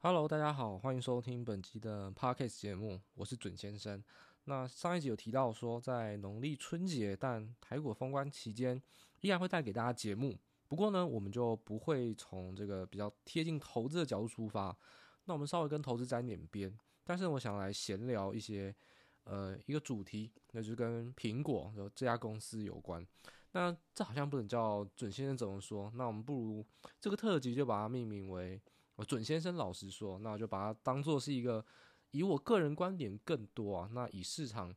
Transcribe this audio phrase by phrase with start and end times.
[0.00, 4.00] Hello，大家好，欢迎收听本集的 Podcast 节目，我是准先生。
[4.44, 8.80] 那上一集有提到说，在农历春节但台股封关期间，
[9.22, 10.38] 依然会带给大家节目。
[10.68, 14.74] 不过呢，我们就不会从这个比较贴近投资的角度出发，
[15.24, 16.72] 那我们稍微跟投资沾点边。
[17.02, 18.72] 但是我想来闲聊一些，
[19.24, 23.04] 呃，一个主题，那就是跟苹果这家公司有关。
[23.50, 25.90] 那这好像不能叫准先生怎么说？
[25.96, 26.64] 那我们不如
[27.00, 28.62] 这个特辑就把它命名为。
[28.98, 31.64] 我准先生老实说，那我就把它当做是一个
[32.10, 34.74] 以我个人观点更多啊，那以市场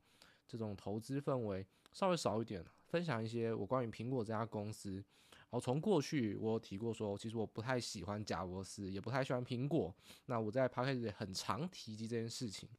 [0.48, 5.04] 这种投资氛围稍微少一点，分享一些我关于苹果这家公司。
[5.31, 9.94] 然后从过去我有提过说，其实我不太喜欢贾伯斯，也不太喜欢苹果。
[10.28, 12.70] 那我在 podcast 里很常提及这件事情。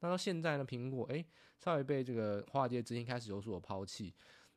[0.00, 1.24] 那到现在呢，苹果诶
[1.60, 4.12] 稍微被这个华尔街资金开始有所抛弃。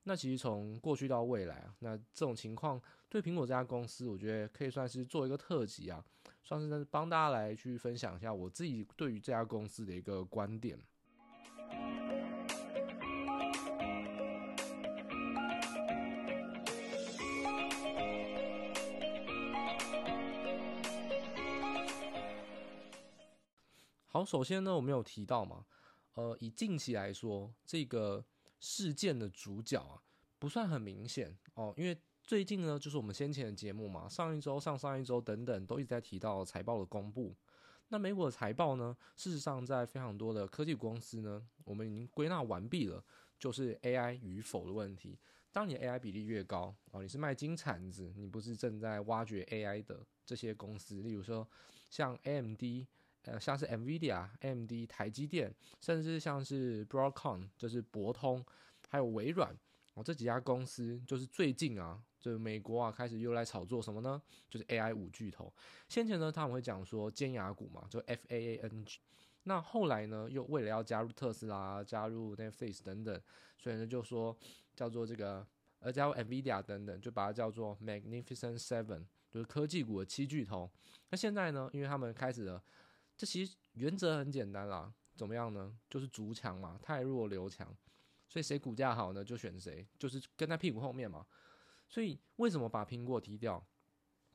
[0.07, 6.03] 那其实从过去到未来啊，那这种情况对苹果这家公司，我觉得可以算是做一个特辑啊，
[6.45, 10.79] 算是帮大家来去分享一下我自己对于这家公司的一个观点。
[24.07, 25.65] 好，首先呢，我们有提到嘛，
[26.13, 28.23] 呃，以近期来说，这个。
[28.57, 30.01] 事件的主角啊，
[30.39, 37.35] 不算很明显哦，因为最近呢，就是我们先前的节目嘛，上一周、上上一周等等，都一直在提到财报的公布。
[37.89, 43.03] 那美股的财报呢，事实上在非常多的科技公司呢，我们已经归纳完毕了，
[43.37, 45.19] 就是 AI 与否的问题。
[45.51, 51.47] 当你的 AI 比例越高哦，你是卖金铲子，你不是正在挖掘 AI 的这些公司，例如说
[51.89, 52.87] 像 AMD。
[53.27, 55.51] 呃，像是 NVIDIA、AMD、台积电，
[55.81, 58.45] 甚至像是 Broadcom，就是博通，
[58.87, 59.51] 还有微软
[59.95, 64.19] 哦，这几家公司就是最近啊，就美国啊开始又来炒作什么呢？
[64.49, 65.53] 就是 AI 五巨头。
[65.87, 68.95] 先前呢，他们会讲说尖牙股嘛，就 FAANG。
[69.43, 73.21] 那后来呢，又为了要加入特斯拉、加入 Netflix 等等，
[73.59, 74.35] 所以呢就说
[74.75, 75.45] 叫做这个，
[75.77, 80.67] 呃，加入 NVIDIA 等等，就把它叫做 Magnificent Seven，就是科技股的七巨头。
[81.11, 82.63] 那现在呢，因为他们开始了。
[83.15, 85.77] 这其实原则很简单啦，怎么样呢？
[85.87, 87.71] 就是逐强嘛，太弱留强，
[88.27, 91.23] 所以谁股价好呢，就选谁，就是跟在屁股后面嘛。
[91.87, 93.65] 所以为什么把苹果踢掉？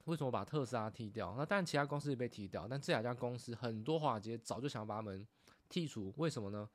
[0.05, 1.35] 为什么把特斯拉踢掉？
[1.37, 5.27] 那当然其他公司也被踢掉，但这两家公司很多华尔街早就想把他们
[5.69, 6.13] 剔除。
[6.17, 6.69] 为什么呢？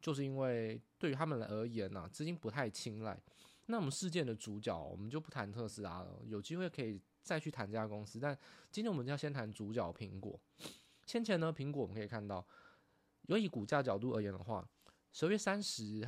[0.00, 3.18] 就是因为对于他们而言呢、啊，资金不太青睐。
[3.66, 8.18] 那我们事件的主角，我们就不谈特斯拉了，有机会可以再去谈这家公司。
[8.20, 8.36] 但
[8.70, 10.38] 今天我们就要先谈主角苹果。
[11.06, 12.46] 先前呢，苹果我们可以看到，
[13.28, 14.68] 由以股价角度而言的话，
[15.12, 16.06] 十月三十、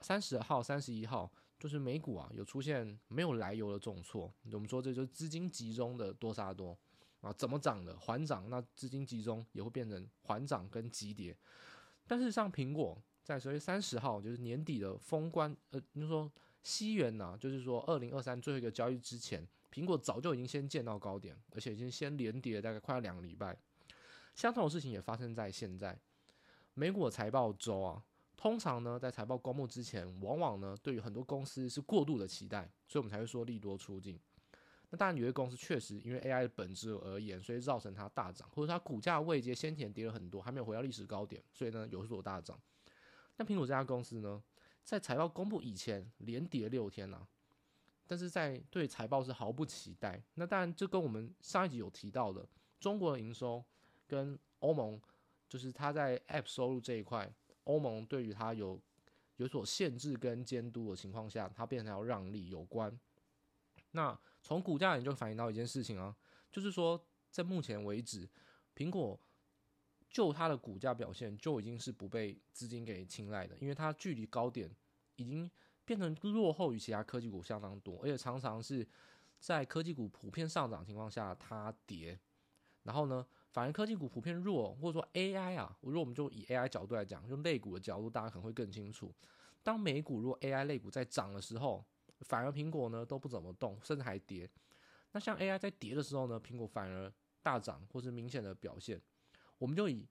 [0.00, 4.32] 三十号、三十一号，就是美股啊有出现没有来由的重挫。
[4.52, 6.76] 我们说这就是资金集中的多杀多
[7.20, 11.36] 啊，怎么涨的缓涨，那资金集中也会变成缓涨跟急跌。
[12.06, 16.30] 但是像苹果在十月三十号，就是年底的封关，呃，你说
[16.62, 23.58] 西元呐，就是说二零二三最后一个交易之前，苹果早就已经先见到高点，而且已经先连跌了大概快要两个礼拜。
[24.34, 25.98] 相同的事情也发生在现在，
[26.74, 28.04] 美股财报周啊，
[28.36, 34.20] 通常呢，在财报公布之前，往往呢，对于很多公司是过度的期待，所以我们才会说利多出尽。
[34.90, 42.60] 那当然，有些公司确实因为 AI 的本质而言，所以造成它大涨，或者它股价位阶先前跌了很多，还没有回到历史高点，所以呢有所大涨。
[43.36, 44.42] 那苹果这家公司呢，
[44.84, 47.28] 在财报公布以前连跌六天呐、啊，
[48.06, 50.22] 但是在对财报是毫不期待。
[50.34, 52.46] 那当然，这跟我们上一集有提到的
[52.78, 53.64] 中国的营收。
[54.08, 55.00] 跟欧盟，
[55.48, 57.28] 就是它在 App 收入这一块，
[57.66, 58.80] 欧盟对于它有
[59.36, 62.98] 有所限制跟监督的情况下，它变成要让利有关。
[63.92, 66.16] 那从股价也就反映到一件事情啊，
[66.50, 67.00] 就是说
[67.30, 68.28] 在目前为止，
[68.74, 69.18] 苹果
[70.08, 74.70] 就它的股价表现就已经是不被资金给青睐的，因为它距离高点
[75.16, 75.50] 已经
[75.84, 78.86] 变成落后于其他科技股相当多，而且常常是
[79.38, 82.18] 在科技股普遍上涨情况下它跌。
[82.84, 83.26] 然后呢，
[83.56, 89.10] 反而科技股普遍弱，或者说 AI 啊，如果我们就以 AI 角度来讲，用类股的角度，大家可能会更清楚。
[89.62, 91.82] 当美股如果 AI 类股在涨的时候，
[92.20, 94.46] 反而苹果呢都不怎么动，甚至还跌。
[95.12, 97.10] 那像 AI 在跌的时候呢，苹果反而
[97.42, 99.00] 大涨，或是明显的表现。
[99.56, 100.06] 我们就以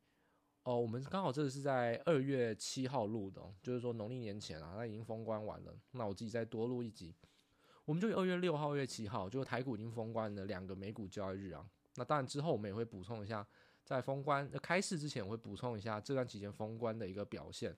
[0.63, 5.71] 哦，我们刚好这个是在二月七号录的，就是说农历年前啊，那已经封关完了。
[5.91, 7.13] 那我自己再多录一集，
[7.85, 11.63] 我们就以二月六号、二月七号，就台股已经封关的两个美股交易日啊。
[11.95, 13.45] 那当然之后我们也会补充一下，
[13.83, 17.75] 在封关开市之前，我会补充一下这段期间封关的一个表现。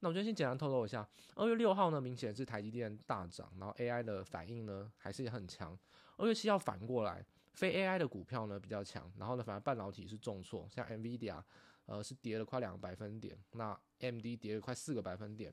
[0.00, 5.76] 那我就先简单透露一下，二月六号呢，明显是台积电大涨，然后 AI 的反应呢还是很强。
[6.16, 11.42] 二月七号反过来，非 AI 的股票呢比较强，然后呢，反而半导体是重挫，像 NVIDIA，
[11.86, 15.52] 呃，是跌了快两个百分点，那 MD 跌了快四个百分点，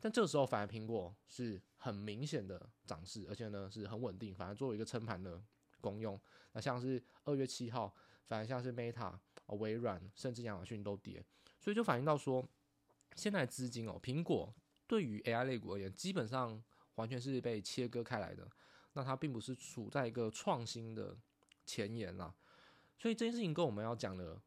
[0.00, 5.40] 但这个时候反而苹果是很明显的涨势，而且呢是很稳定，反而作为一个撑盘的
[5.80, 6.20] 公用。
[6.52, 7.94] 那像是二月七号，
[8.26, 9.12] 反而像是 Meta、
[9.46, 11.24] 微软，甚至亚马逊都跌，
[11.60, 12.46] 所以就反映到说，
[13.14, 14.54] 现在资金哦，苹果
[14.86, 16.62] 对于 AI 类股而言，基本上
[16.94, 18.48] 完全是被切割开来的，
[18.92, 21.16] 那它并不是处在一个创新的。
[21.70, 22.34] 前沿啦，
[22.96, 24.40] 所以这件事情跟我们要讲的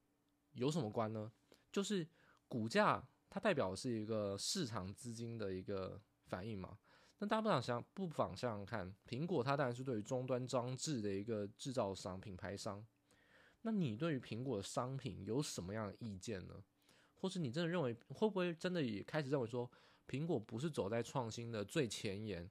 [0.54, 1.31] 有什么关呢？
[1.72, 2.07] 就是
[2.48, 6.75] 股价它代表的是一个市场资金的一个反应嘛。
[7.21, 12.83] 那大家不想想，不妨想想看，苹果它当然是对于终端装置的一个制造商、品牌商。
[13.62, 16.56] 那你对于苹果的商品有什么样的意见呢？
[17.18, 19.69] 或是你真的认为，会不会真的也开始认为说，
[20.07, 22.50] 苹果不是走在创新的最前沿，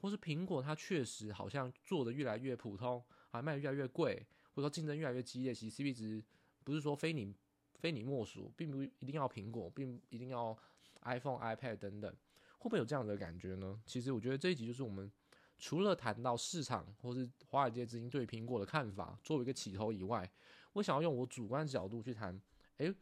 [0.00, 3.04] 或是苹果它确实好像做的越来越普通？
[3.30, 6.22] 还卖得越来越贵，或者说竞争越来越激烈，其实 CP 值
[6.62, 7.34] 不是说非你
[7.80, 10.56] 非你莫属，并不一定要苹果，并一定要
[11.00, 12.14] iPhone、iPad 等等，
[12.62, 13.82] 会不会有这样的感觉呢？
[13.84, 15.10] 其实我觉得这一集就是我们
[15.58, 20.30] 除了谈到市场或是华尔街资金对苹果的看法作为一个起头以外，
[20.74, 22.40] 我想要用我主观角度去谈，
[22.76, 22.94] 诶，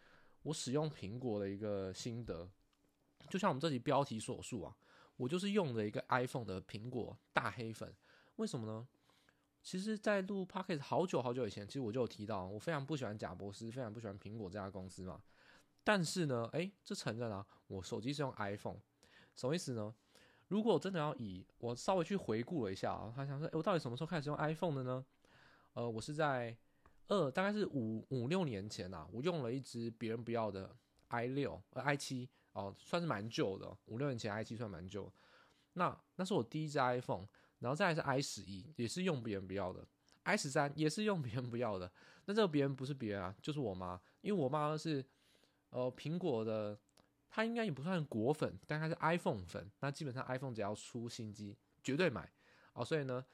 [0.44, 2.50] 我使用苹果的一个心得，
[3.28, 4.74] 就像我们这集标题所述啊，
[5.18, 7.94] 我就是用了一个 iPhone 的苹果大黑粉，
[8.36, 8.88] 为什么呢？
[9.62, 15.22] 其实，在录 Podcast 好久好久以前，其实我就有提到，我非常不喜欢贾博士，非常不喜欢苹果这家公司嘛。
[15.84, 18.78] 但是呢，诶，这承认啊，我手机是用 iPhone，
[19.36, 19.94] 什么意思呢？
[20.48, 25.04] 如果我真的要以我稍微去回顾了一下啊，他想说，我到底什么时候开始用 iPhone 的呢？
[25.74, 26.56] 呃，我是在
[27.08, 30.74] 二，大概是五五六年前啊，我用了一支别人不要的
[31.08, 35.12] i 六呃 i 七哦，算是蛮旧的，五六年前 i 七算蛮旧。
[35.74, 37.26] 那那是我第一支 iPhone。
[37.60, 39.86] 然后再是 i 十一，也是用别人不要的
[40.24, 41.92] ；i 十三也是用别人不要的。
[42.24, 45.04] 那这个别人不是别人啊，就是我妈，因为我妈是
[45.68, 46.80] 呃苹果的，
[47.30, 49.70] 她应该也不算果粉，但她是 iPhone 粉。
[49.80, 52.30] 那基本上 iPhone 只要出新机，绝对买
[52.74, 52.84] 哦。
[52.84, 53.24] 所以呢，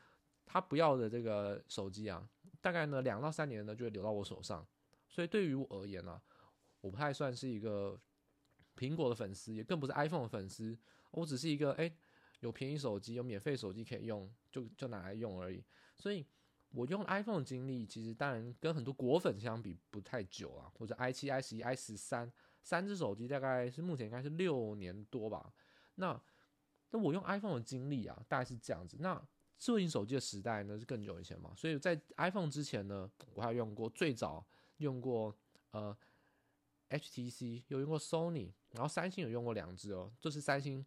[0.45, 2.29] 她不要的这个手机啊，
[2.61, 4.65] 大概呢两到三年呢就会留到我手上。
[5.09, 6.23] 所以对于我而言呢、啊，
[6.81, 7.99] 我不太算是一个
[8.77, 10.79] 苹果的粉丝，也更不是 iPhone 的粉丝。
[11.11, 11.85] 我只是一个哎。
[11.85, 11.97] 诶
[12.41, 15.65] 有便宜手机，有免费手机可以用，就就拿来用而已。
[15.97, 16.25] 所以，
[16.69, 20.71] 我用 iPhone 的经历，其实当然跟很多果粉相比不太久啊。
[20.79, 22.31] 或者 i 七、i 十一、i 十三
[22.67, 25.53] 三只手机，大概是目前应该是六年多吧。
[25.95, 26.21] 那
[26.91, 28.97] 那我用 iPhone 的经历啊，大概是这样子。
[28.99, 29.15] 那
[29.57, 31.53] 智慧型手机的时代呢，是更久以前嘛。
[31.57, 34.45] 所以在 iPhone 之前呢，我还用过最早
[34.79, 35.33] 用过
[35.71, 35.97] 呃
[36.91, 40.85] HTC，有用过 Sony，然后三星有用过两只哦，这是三星。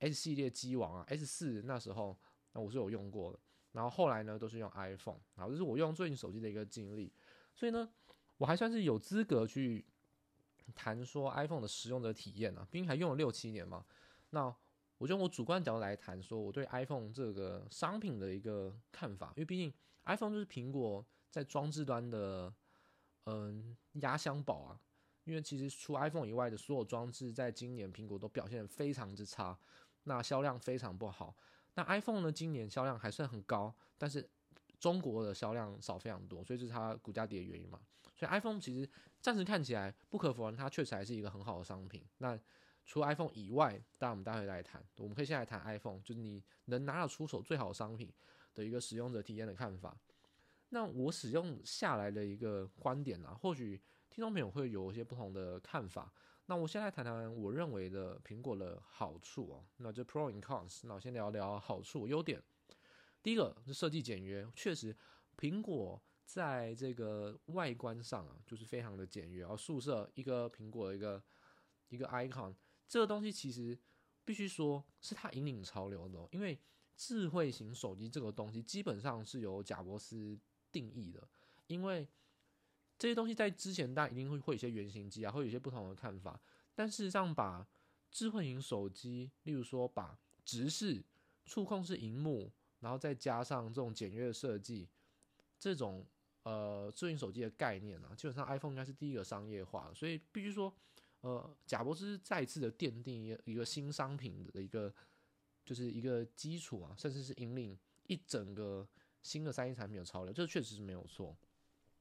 [0.00, 2.18] S 系列机王啊，S 四那时候
[2.52, 3.38] 那我是有用过的，
[3.72, 7.10] 然后后来呢都是用 iPhone，然后这是我用最近手机的一个经历，
[7.54, 7.88] 所以呢
[8.36, 9.86] 我还算是有资格去
[10.74, 13.84] 谈说 iPhone 的使用的体验啊，毕竟还用了六七年嘛，
[14.30, 14.54] 那
[14.98, 19.72] 我就用我主观角度来谈说我对 iPhone 这个商品的一个看法，因为毕竟
[20.04, 22.52] iPhone 就是苹果在装置端的
[23.24, 24.80] 嗯压箱宝啊，
[25.24, 29.58] 因为其实除 iPhone 以外的所有装置在今年苹果都表现非常之差。
[30.06, 31.34] 那销量非常不好。
[31.76, 32.30] 那 iPhone 呢？
[32.30, 34.28] 今年销量还算很高，但是
[34.84, 37.80] 中国的销量少非常多，所以这是它股价跌的原因嘛。
[38.14, 38.86] 所以 iPhone 其实
[39.18, 42.04] 暂时看起来不可否认，它确实还是一个很好的商品。
[42.18, 42.38] 那
[42.84, 48.12] 除 iPhone 以外，当然我们待会来谈，我们可以先来谈 iPhone，就是你能拿得出手最好的商品
[48.52, 49.96] 的一个使用者体验的看法。
[50.68, 56.12] 那我使用下来的一个观点啊，或许听众朋友会有一些不同的看法。
[56.44, 60.80] 那我先来谈谈我认为的苹果的好处哦，那就 Pro and Cons。
[60.82, 62.42] 那我先聊聊好处、优点。
[63.24, 64.94] 第一个是设计简约，确实，
[65.38, 69.40] 苹果在这个外观上啊，就是非常的简约。
[69.40, 71.24] 然后素色一个苹果的一个
[71.88, 72.54] 一个 icon，
[72.86, 73.76] 这个东西其实
[74.26, 76.60] 必须说是它引领潮流的哦，因为
[76.94, 80.38] 智慧型手机这个东西基本上是由贾伯斯
[80.70, 81.26] 定义的，
[81.66, 82.06] 因为。
[82.96, 86.40] 这些东西在之前，大家一定会会有一些原型机啊，会有一些不同的看法。
[86.76, 87.66] 但事实上，把
[88.08, 91.04] 智慧型手机，例如说把直视、
[91.44, 92.52] 触控式荧幕，
[92.84, 94.86] 然后再加上这种简约的设计，
[95.58, 96.06] 这种
[96.42, 99.90] 呃智能手机的概念啊，基本上 iPhone 应该是第一个商业化。
[99.94, 100.70] 所以必须说，
[101.22, 104.94] 呃，贾伯斯再次的奠定一个一个新商品的一个
[105.64, 108.86] 就是一个基础啊，甚至是引领一整个
[109.22, 111.34] 新的三 C 产品的潮流，这确实是没有错。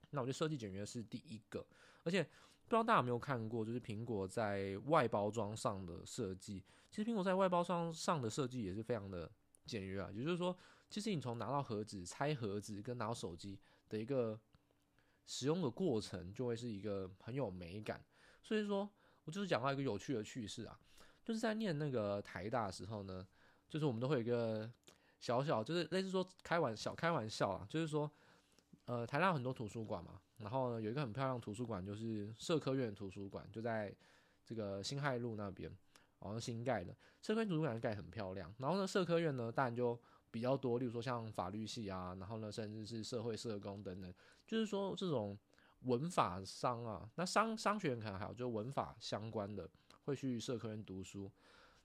[0.09, 1.65] 那我觉得设计简约是第一个，
[2.03, 6.61] 而且不知道大家有没有看过，就是苹果在外包装上的设计。
[6.91, 9.31] 其实苹果在外包装上的设计也是非常的
[9.65, 10.57] 简约啊，也就是说，
[10.89, 14.39] 其实你从拿到盒子、拆盒子跟拿到手机的一个
[15.25, 18.03] 使用的过程，就会是一个很有美感。
[18.41, 18.89] 所以说，
[19.23, 20.79] 我就是讲到一个有趣的趣事啊，
[21.23, 23.25] 就是在念那个台大的时候呢，
[23.69, 24.69] 就是我们都会有一个
[25.19, 28.11] 小小，就是类似说开玩笑，开玩笑啊，就是说，
[28.85, 33.95] 呃，台大有很多图书馆嘛，然后呢，有一个很漂亮图书馆，就是社科院图书馆，就在
[34.43, 35.73] 这个辛亥路那边，
[36.23, 36.95] 好像新盖的。
[37.21, 39.99] 社科院图书馆盖很漂亮，然后呢，社科院呢，当然就
[40.31, 44.13] 比较多，例如说像法律系啊，然后呢，甚至是社会社工等等，
[44.47, 45.37] 就是说这种。
[45.85, 49.69] 文法商啊，那商商学院可能还有，就文法相关的
[50.05, 51.29] 会去社科院读书，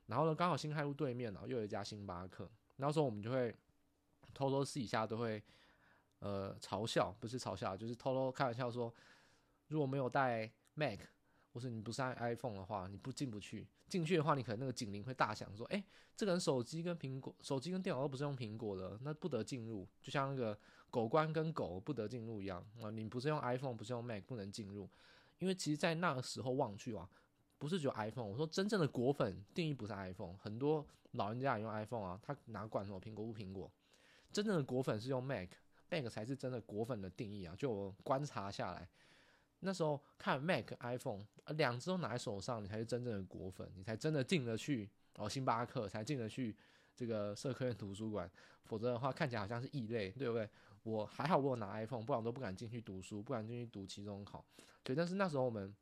[0.07, 3.52] 然后呢，刚好新开路对面啊，又有一家星巴克，那时候我们就会
[4.33, 5.42] 偷偷私底下都会
[6.21, 8.95] 呃嘲笑，不是嘲笑，就是偷偷开玩笑说，
[9.66, 11.00] 如果没有带 Mac，
[11.59, 15.83] 或是你不是 iPhone 的话，你不进不去，进去的话，你可能那个警铃会大响，说，哎、
[16.17, 20.57] 这个人手机跟苹果，手机跟电脑都不是用苹果的，那不得进入，就像那个。
[20.91, 22.88] 狗官跟狗不得进入一样啊！
[22.88, 24.88] 你不是用 iPhone，不是用 Mac，不能进入。
[25.38, 27.07] 因为其实，在那个时候望去啊，
[27.59, 28.25] 不是只有 iPhone。
[28.25, 33.71] 我说真正的果粉定义不是 iPhone，很多老人家也用 iPhone 啊，他哪管什么苹果不苹果？
[34.33, 37.55] 真正的果粉是用 Mac，Mac 才是真的果粉的定义啊！
[37.55, 38.88] 就我观察下来，
[39.61, 41.25] 那时候看 Mac、iPhone
[41.57, 46.57] 两只都拿在手上，你才是真正的果粉，你才真的进得去哦，星巴克才进得去
[46.95, 48.31] 这个社科院图书馆，
[48.65, 50.49] 否则的话看起来好像是异类，对不对？
[50.85, 54.45] 我还好，我有拿 iPhone，不然我都不敢进去读书，不敢进去读期中考。
[54.83, 55.75] 对，但是那时候我们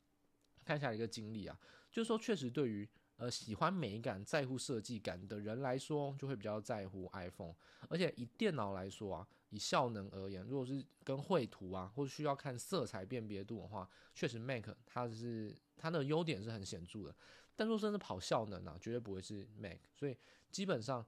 [0.64, 1.56] 看下一个经历啊，
[1.90, 7.54] 就是说确实对于呃喜欢美感、在乎设计感的人来说，就会比较在乎 iPhone。
[7.88, 17.16] 而且以电脑来说啊，以效能而言，如果是跟绘图啊，或者需要看色彩辨别度的话，确实 Mac 它是它的优点是很显著的。
[17.56, 19.78] 但若真是跑效能啊，绝对不会是 Mac。
[19.94, 20.16] 所以
[20.50, 21.04] 基本上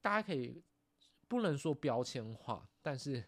[0.00, 0.62] 大家可以。
[1.28, 3.20] 不能说标签化，但是，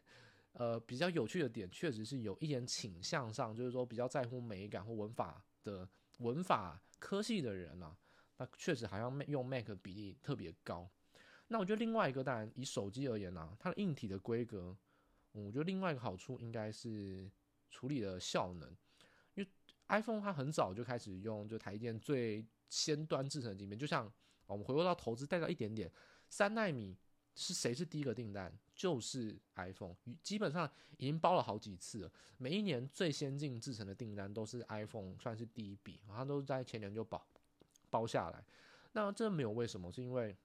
[0.53, 5.89] 呃，比较有趣的点，确实是有一点倾向上，就是说比较在乎美感或文法的
[6.19, 7.99] 文法科系的人啊，
[8.37, 10.89] 那确实好像用 Mac 比例特别高。
[11.49, 14.77] 那我觉得另外一个，当然以手机而言呢、它的硬体的规格，
[15.33, 17.31] 我觉得另外一个好处应该是
[17.71, 18.69] 处理的效能，
[19.35, 19.49] 因为
[19.89, 24.11] iPhone 它很早就开始用就台积电最先端制成的晶片，就像
[24.47, 25.91] 我们回过到投资带到一点点
[26.29, 26.97] 三奈米。
[27.41, 28.53] 是谁是第一个订单？
[28.75, 32.13] 就是 iPhone，基本上已经包了好几次了。
[32.37, 37.25] 每一年最先进制成的订单都是 iPhone，算是第一笔，它都在前年就包
[37.91, 38.45] 包下来。
[38.91, 39.93] 那这没有为什么？
[39.93, 40.37] 是因为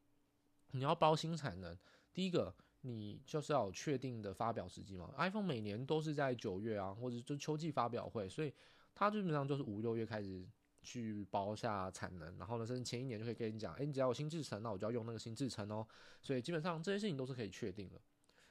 [0.73, 1.75] 你要包新产能，
[2.13, 5.11] 第一个你就是要有确定的发表时机嘛。
[5.17, 8.53] iPhone 每年都是在九月啊，或者就秋季发表会，所以
[8.93, 10.45] 它基本上就是五六月开始。
[10.85, 15.87] 去包下产能，然后呢，甚至前一年就可以跟你讲，诶，你只要有新制程，那我就要用那个新制程哦。
[16.21, 18.01] 所以基本上这些事情都是可以确定的。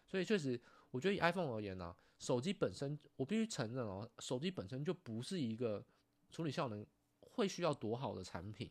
[0.07, 0.59] 所以确实，
[0.91, 5.85] 我觉得以 iPhone 而言呢、啊，手机本身，我必须承认哦，手机本身就不是一个
[6.31, 6.87] 处理效能
[7.21, 8.71] 会需要多好的产品。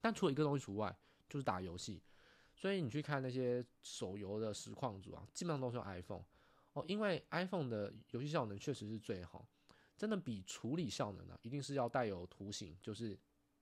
[0.00, 0.96] 但除了一个东西除外，
[1.28, 2.00] 就是打游戏。
[2.62, 6.22] 所以你去看那些手游的实况组啊，基本上都是用 iPhone
[6.74, 9.44] 哦，因为 iPhone 的游戏效能确实是最好。
[9.96, 13.18] 真的比处理效能、啊，一定是要带有图形，就是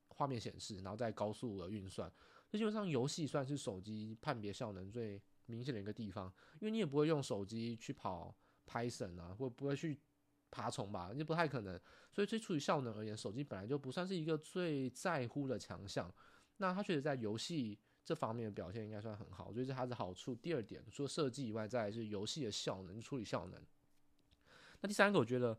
[0.08, 2.12] 画面显示，然后再高速的运算。
[2.50, 6.30] 那基本上游戏算是手机判别效能最明显的一个地方，
[6.60, 9.98] 因为你也不会用手机去跑 Python 啊，或不会去
[10.50, 11.80] 爬虫吧，也不太可能。
[12.12, 16.14] 所以，对处理效能而言，手机本来就不算是一个最在乎的强项。
[16.58, 20.34] 那它确实在游戏这方面的表现应该算很好，所以这是它的好处。
[20.34, 23.60] 第二点，除了设计以外，再来是游戏的效能，处理效能。
[24.80, 25.58] 那第三个，我觉得。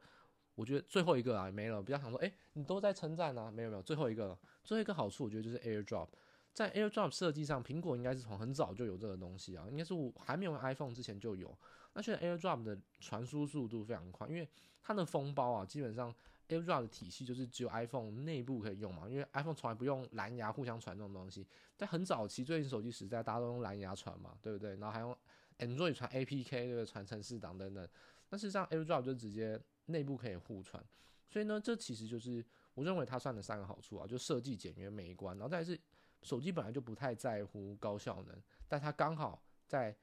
[0.54, 6.10] 我觉得最后一个啊没了，比较想说，哎、你都在称赞啊，没有没有，最后一个，最后一个好处，我觉得就是 AirDrop，
[6.54, 11.58] 在 AirDrop 设计上，苹果应该是从很早就有这个东西啊，应该是我还没有 iPhone 之前就有。
[11.94, 14.48] 那现在 AirDrop 的传输速度非常快，因为
[14.84, 16.14] 它的封包啊，基本上
[16.52, 24.76] AirDrop 的体系就是只有 iPhone 内部可以用嘛，因为 iPhone 从来不用蓝牙互相传这种东西，在很早期最近手机时代，大家都用蓝牙传嘛，对不对？
[24.76, 25.18] 然后还用
[25.58, 26.86] Android 传 APK，对不对？
[26.86, 27.88] 传程式档等等，
[28.30, 29.60] 但事实上 AirDrop 就直接。
[29.88, 30.82] 内部可以互传，
[31.28, 35.78] 所以呢，这其实就是我认为它算的三个好处啊，就设计简约美观，然后再是
[36.22, 39.94] 手机本来就不太在乎高效能，但它刚好在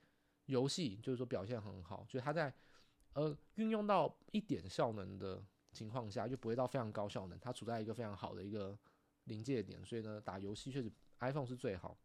[0.46, 2.52] 游戏就是说表现很好，就是它在
[3.14, 5.42] 呃运用到一点效能的
[5.78, 8.76] 情况下，就不会到非常高效能，它处在一个非常好的一个
[9.24, 11.96] 临界点，所以呢，打游戏确实 iPhone 是最好，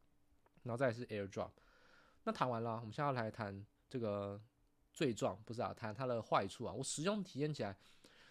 [0.64, 1.52] 然后再是 AirDrop。
[2.24, 4.42] 那谈完了，我们现在来谈这个。
[4.96, 6.72] 罪状不是啊，谈它的坏处啊。
[6.72, 7.76] 我使用体验起来，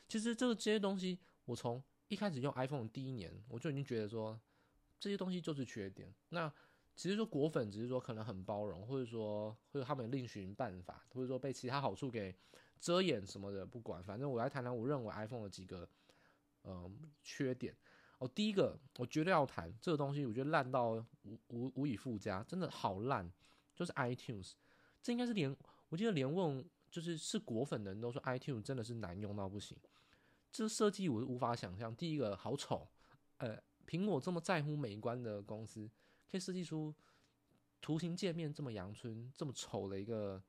[0.07, 4.41] 其实这个这些东西，我从一开始用 iPhone 第一年，我就已经觉得说
[5.01, 6.15] 这些东西就是缺点。
[6.29, 6.49] 那
[6.95, 12.33] 其实说果粉只是说可能很包容，或者说或者他们另寻办法，或者说被其他好处给
[12.83, 15.89] 遮掩什么的不管，反正我来谈谈我认为 iPhone 的几个
[16.65, 17.73] 嗯、缺点。
[18.19, 23.31] 哦，第一个我绝对要谈这个东西，我觉得烂到无无无以复加，真的好烂，
[23.75, 24.53] 就是 iTunes，
[25.01, 25.57] 这应该是连
[25.89, 29.77] 我记得连问就是是果粉的人都说 iTunes 真的是难用到不行，
[30.51, 31.95] 这设计我是无法想象。
[31.95, 32.89] 第一个好丑，
[33.39, 35.89] 呃，苹果这么在乎美观的公司，
[36.31, 36.93] 可以设计出
[37.81, 40.43] 图形界面这么阳春、这么丑的一个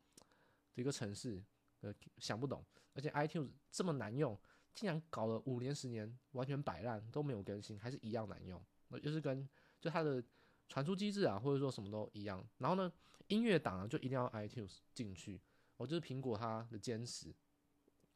[0.75, 1.43] 一个城市，
[1.83, 2.65] 呃，想不懂。
[2.93, 4.37] 而且 iTunes 这么难用。
[4.75, 8.59] 竟然搞了五年十年，完全摆烂都没有更新，还是一样难用。
[8.87, 9.47] 那就是跟
[9.79, 10.23] 就它的
[10.67, 12.43] 传输机制啊，或者说什么都一样。
[12.57, 12.91] 然后呢，
[13.27, 15.39] 音乐档啊就一定要 iTunes 进去，
[15.77, 17.31] 我就是苹果它的坚持。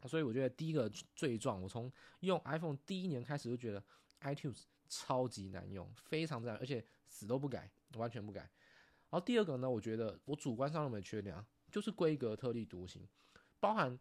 [0.08, 3.84] 所以我觉得第一个罪状，我从用 iPhone 第一年开始就觉得
[4.22, 8.42] iTunes 超级难用，非常难，而且死都不改，完全不改。
[8.42, 13.08] 然后第二个呢，我觉得我主观上认为缺点啊，就是规格特立独行，
[13.60, 14.00] 包含。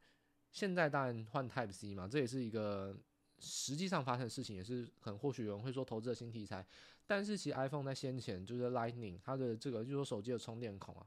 [0.53, 2.97] 现在当然换 Type C 嘛，这也是一个
[3.39, 6.67] 实际上发生的事情，也是很或许有人会说投资的新题材。
[7.07, 11.07] 但是其实 iPhone 在先前就是 Lightning 它的这个就是说手机的充电孔啊，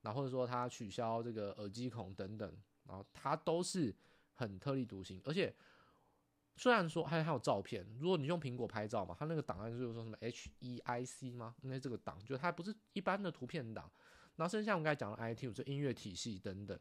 [0.00, 2.52] 然后或者说它取消这个耳机孔等等，
[2.88, 3.94] 然后它都是
[4.34, 5.22] 很特立独行。
[5.24, 5.54] 而且
[6.56, 11.54] 虽然说还还有照片，如果你用苹果拍照嘛，它那个档案就是说什么 HEIC 吗？
[11.62, 13.88] 因为这个档就它不是一般的图片档。
[14.34, 16.76] 然后剩下我们刚才讲的 iTunes 就音乐体系等等。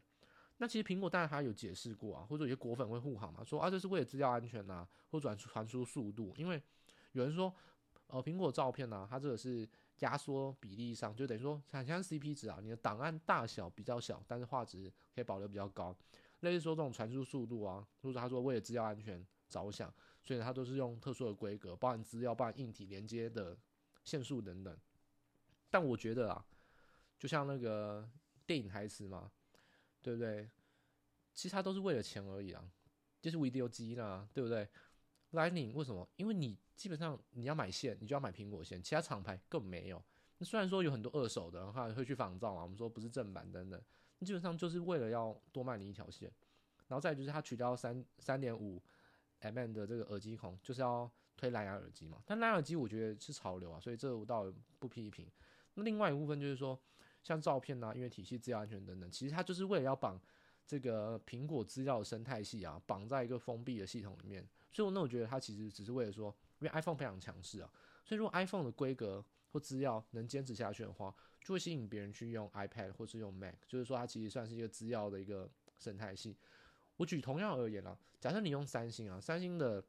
[0.59, 6.59] 那其实苹果当然它有解释过啊，或者有些果粉会护航嘛，说啊这是为了资料安全呐、啊，或转传输速度，因为
[7.11, 7.53] 有人说，
[8.07, 15.95] 呃苹果照片呢、它这个是压缩比例上，就等于说很像 CP 值啊，你的档案大小比较小，但是画质可以保留比较高，
[16.39, 23.55] 类似说这种传输速度啊，或者他说为了资料安全着想，所以它都是用特殊的规格，包含资料、包含硬体连接的
[24.03, 24.75] 线速等等。
[25.69, 26.43] 但我觉得啊，
[27.19, 28.09] 就像那个
[28.47, 29.31] 电影台词嘛。
[30.07, 30.49] 对不对？
[31.33, 32.63] 其实它都是为了钱而已啊，
[33.19, 34.65] 就是 video 机啦，对不对
[35.33, 36.07] ？Lightning 为什么？
[36.15, 40.01] 因为你基本上你要买线，你就要买苹果线，其他厂牌更没有。
[40.37, 43.81] 那虽然说有很多二手的，然后会去仿造嘛，我们说不是正版等等，
[44.21, 46.31] 基本上就是为了要多卖你一条线。
[46.87, 48.81] 然后再就是它取掉三三点五
[49.41, 52.23] mm 的这个耳机孔，就是要推蓝牙耳机嘛。
[52.25, 55.29] 但蓝牙耳机我觉得是潮流啊，所以这我倒不批评。
[55.73, 56.79] 那另外一部分就是说。
[57.27, 60.17] 像照片啊、音乐体系、资料安全等等，其实它就是为了要绑
[60.65, 64.47] 这个苹果资料的生态系啊，绑在一个封闭的系统里面。
[64.71, 67.69] 所以，我那我觉得它其实只是为了说，因为 iPhone 非常强势啊，
[68.05, 71.13] 所以如果 iPhone 的规格或资料能坚持下去的话，
[71.43, 73.55] 就会吸引别人去用 iPad 或是用 Mac。
[73.67, 76.37] 就是说，它其实算是一个资料的一个生态系。
[76.95, 79.83] 我举同样而言啊，假设你用三星啊，三星的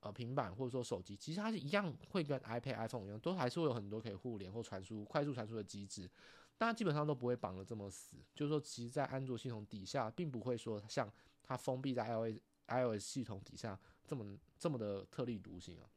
[0.00, 6.08] 呃平板或者说手机，其实它是一样会跟 iPad、iPhone 一样，都还是会有很多可以互联或传输、快速传输的机制。
[6.60, 11.10] 大家基本上都不会绑得这么死，就是说，其实，在安卓系统底下，并不会说像
[11.42, 15.88] 它封闭在 iOS iOS 系统底下这么这么的特立独行啊。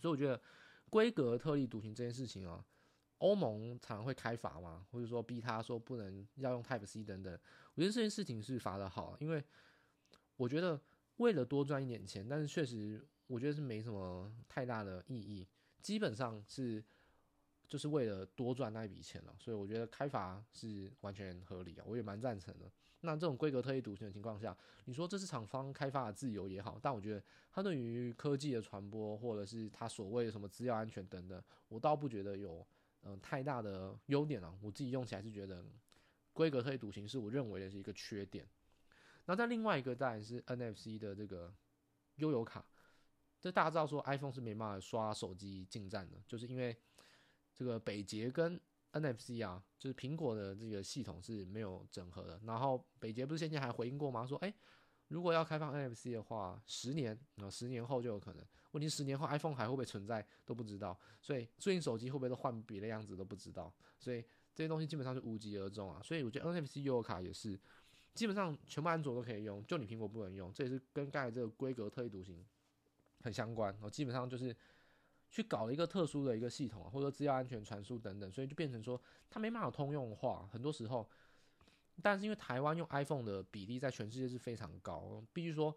[0.00, 0.42] 所以我觉得
[0.90, 2.66] 规格特立独行这件事情啊，
[3.18, 7.32] 欧盟常常会开罚嘛，或者说逼他说不能要用 Type C 等等。
[7.74, 9.44] 我觉得这件事情是罚得好，因为
[10.34, 10.82] 我觉得
[11.18, 15.46] 为了多赚一点钱，但是确实我觉得是没什么太大的意义，
[15.80, 16.82] 基本上是。
[17.72, 22.70] 就是为了多赚那一笔钱了，所以我觉得开罚是完全合理啊，我也蛮赞成的。
[23.00, 24.54] 那这种规格特异独行的情况下，
[24.84, 32.62] 你说这是厂方开发的自由也好，但我觉得它对于科技的传播，或者是它所谓的什么资料安全等等，我倒不觉得有
[33.04, 34.54] 嗯、太大的优点啊。
[34.60, 35.64] 我自己用起来是觉得
[36.34, 38.46] 规格特异独行是我认为的是一个缺点。
[39.24, 41.50] 那在另外一个当然是 NFC 的这个
[42.16, 42.62] 悠游卡，
[43.40, 46.76] 这大家知道说 iPhone 是没办法刷手机进站的，就是因为。
[47.54, 48.60] 这个北捷跟
[48.92, 52.40] NFC 啊，就是苹果的这个系统是没有整合的。
[52.44, 54.26] 然后北捷不是先前还回应过吗？
[54.26, 54.52] 说，哎，
[55.08, 58.44] 如果要开放 NFC 的话，十年啊，十年后就有可能。
[58.72, 63.72] 问题十年后 iPhone 还会不会存在都不知道，所以最近手机会不会都换别的样子都不知道。
[63.98, 64.22] 所以
[64.54, 66.00] 这些东西基本上是无疾而终啊。
[66.02, 67.58] 所以我觉得 NFC 优卡也是，
[68.14, 70.52] 基本上全部安卓都可以用，就你苹果不能用。
[70.52, 72.44] 这也是跟刚才这个规格特立独行
[73.22, 73.74] 很相关。
[73.80, 74.54] 我基本上就是。
[75.32, 80.46] 去搞一个特殊的一个系统，或者资料安全传输等等，所以就变成说它没办法通用化。
[80.52, 81.08] 很多时候，
[82.02, 85.74] 但是因为台湾用 iPhone 的比例在全世界是非常高，必须说，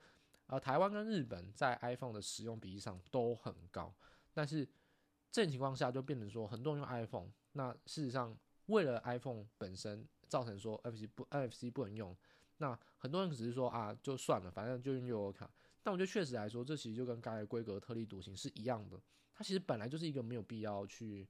[0.48, 3.94] 呃，台湾跟日本在 iPhone 的使用比例上都很高。
[4.34, 4.68] 但是
[5.32, 12.14] 这种情况下就变成说，很多人用 iPhone，那事实上为了 iPhone 本身造成说 FC 不，FC 不能用，
[12.58, 15.50] 那很多人只是说啊，就算了，反正就用悠游卡。
[15.82, 19.00] 但我觉得确实来说，这其实就跟刚才规格特立独行是一样的。
[19.36, 21.28] 它其实本来就是一个没有必要去，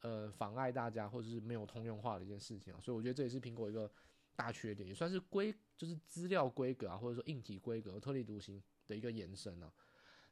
[0.00, 3.90] 呃，妨碍大家或者是没有通用化的一件事情啊，所以我觉得这也是苹果一个
[4.36, 9.72] 大缺点，也算是规就是资料规格啊，或者说硬体规格特立独行的一个延伸啊。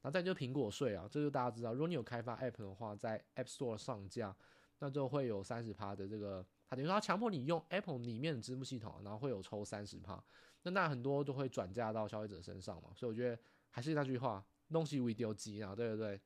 [0.01, 4.35] 然后再就苹果税啊，这就大家知道，如果你有开发 App 的话，在 App Store 上架，
[4.81, 10.23] 那就会有三十趴的这个，它等于说它强迫你用 Apple 里面的支付系统，然后会有抽三十趴。
[10.65, 16.21] 那那很多都会转嫁到消费者身上嘛，所以我觉得还是那句话，东西会丢机啊，对不对？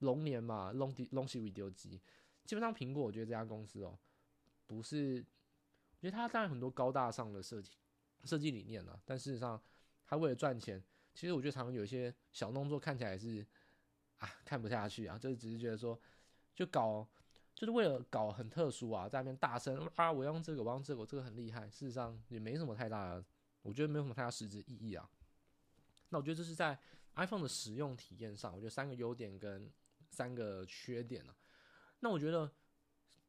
[0.00, 2.00] 龙年嘛，龙东西会丢机。
[2.44, 3.98] 基本上苹果，我觉得这家公司哦、
[4.66, 5.24] 不是，
[5.96, 7.72] 我觉得它当然很多高大上的设计
[8.24, 9.60] 设计理念啊，但事实上，
[10.06, 10.82] 它为了赚钱，
[11.14, 13.46] 其实我觉得常常有一些小动作看起来是
[14.18, 16.00] 啊看不下去啊，就是只是觉得说，
[16.54, 17.06] 就搞
[17.54, 23.24] 就是为了搞很特殊啊，在那边大声啊，我用这个，我用这个，这个很厉害，事实上也没什么太大的。
[23.62, 25.10] 我觉得没有什么太大实质意义啊。
[26.08, 26.78] 那我觉得这是在
[27.16, 29.70] iPhone 的使用体验上，我觉得三个优点跟
[30.10, 31.34] 三个缺点呢、
[32.00, 32.50] 那我觉得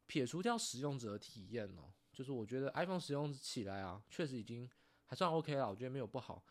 [0.07, 4.69] 撇除掉使用者体验哦，就是我觉得 iPhone 使用起来啊，确实已经
[5.05, 6.43] 还算 OK 了，我觉得没有不好。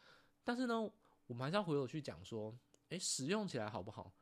[0.45, 0.81] 但是呢，
[1.27, 2.57] 我们还是要回头去讲说，
[2.91, 4.13] 诶，使用起来好不好？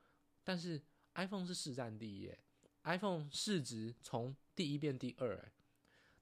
[0.42, 0.82] 但是
[1.14, 2.32] iPhone 是市占第一
[2.84, 5.52] ，iPhone 市值从第一变第二，诶。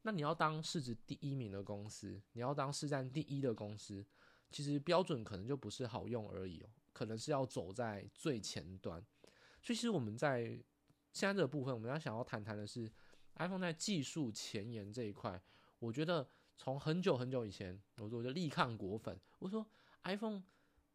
[0.03, 4.05] 那你要当市值第一名的公司，你要当市占第一的公司，
[4.51, 9.05] 其实标准可能就不是好用而已哦，可能是要走在最前端。
[9.65, 10.43] 所以其实我们在
[11.13, 12.89] 现在这个部分，我们要想要谈谈的是
[13.37, 15.43] iPhone 在技术前沿这一块。
[15.79, 19.67] 我觉得从很久很久以前，我说我就力抗果粉，我说
[20.03, 20.43] iPhone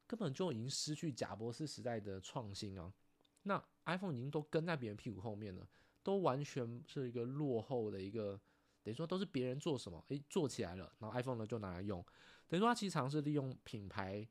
[0.06, 2.94] 根本就已经失去贾伯斯时代的创新啊。
[3.44, 5.68] 那 iPhone 已经都跟在别人屁股后面了，
[6.04, 8.40] 都完全是一个落后的一个。
[8.82, 12.04] 等于说都是别人做什么，诶、做起来了，然后 iPhone 呢就拿来用。
[12.48, 14.26] 等于说它其实尝试利用品牌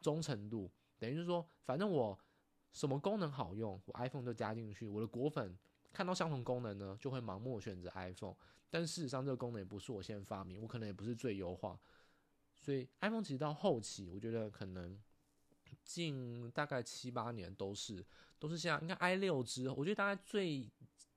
[0.00, 2.18] 忠诚度，等于是说，反正我
[2.72, 4.86] 什么功能好用，我 iPhone 就加进去。
[4.86, 5.56] 我的果粉
[5.92, 8.34] 看到相同功能呢，就会盲目选择 iPhone。
[8.70, 11.78] 但事实上，这个功能也不是我先发明，我可能也不是最优化。
[12.58, 14.98] 所以 iPhone 其实到后期，我觉得可能
[15.84, 18.04] 近大概七八年都是
[18.38, 20.70] 都是像应该 i 六之后，我觉得大概最